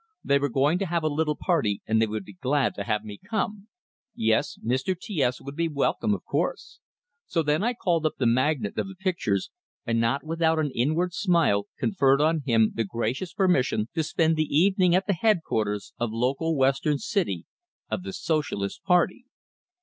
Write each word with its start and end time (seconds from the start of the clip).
They 0.23 0.39
were 0.39 0.49
going 0.49 0.79
to 0.79 0.87
have 0.87 1.03
a 1.03 1.07
little 1.07 1.35
party, 1.35 1.83
and 1.85 2.01
they 2.01 2.07
would 2.07 2.25
be 2.25 2.33
glad 2.33 2.73
to 2.73 2.85
have 2.85 3.03
me 3.03 3.19
come. 3.19 3.67
Yes, 4.15 4.57
Mr. 4.65 4.99
T 4.99 5.21
S 5.21 5.39
would 5.39 5.55
be 5.55 5.67
welcome, 5.67 6.15
of 6.15 6.25
course. 6.25 6.79
So 7.27 7.43
then 7.43 7.61
I 7.63 7.75
called 7.75 8.07
up 8.07 8.15
the 8.17 8.25
magnate 8.25 8.79
of 8.79 8.87
the 8.87 8.95
pictures, 8.95 9.51
and 9.85 10.01
not 10.01 10.23
without 10.23 10.57
an 10.57 10.71
inward 10.73 11.13
smile, 11.13 11.67
conferred 11.77 12.19
on 12.19 12.41
him 12.47 12.71
the 12.73 12.83
gracious 12.83 13.31
permission 13.31 13.89
to 13.93 14.01
spend 14.01 14.37
the 14.37 14.45
evening 14.51 14.95
at 14.95 15.05
the 15.05 15.13
headquarters 15.13 15.93
of 15.99 16.09
Local 16.11 16.57
Western 16.57 16.97
City 16.97 17.45
of 17.91 18.01
the 18.01 18.11
Socialist 18.11 18.81
Party! 18.81 19.25